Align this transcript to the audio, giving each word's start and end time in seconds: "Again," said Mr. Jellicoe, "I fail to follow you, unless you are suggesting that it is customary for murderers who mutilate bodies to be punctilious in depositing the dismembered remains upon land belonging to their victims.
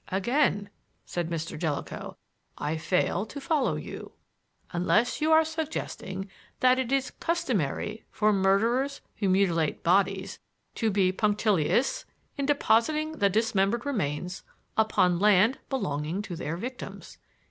"Again," 0.11 0.71
said 1.05 1.29
Mr. 1.29 1.59
Jellicoe, 1.59 2.17
"I 2.57 2.75
fail 2.75 3.23
to 3.27 3.39
follow 3.39 3.75
you, 3.75 4.13
unless 4.71 5.21
you 5.21 5.31
are 5.31 5.45
suggesting 5.45 6.27
that 6.59 6.79
it 6.79 6.91
is 6.91 7.11
customary 7.19 8.05
for 8.09 8.33
murderers 8.33 9.01
who 9.17 9.29
mutilate 9.29 9.83
bodies 9.83 10.39
to 10.73 10.89
be 10.89 11.11
punctilious 11.11 12.05
in 12.35 12.47
depositing 12.47 13.19
the 13.19 13.29
dismembered 13.29 13.85
remains 13.85 14.41
upon 14.75 15.19
land 15.19 15.59
belonging 15.69 16.23
to 16.23 16.35
their 16.35 16.57
victims. 16.57 17.19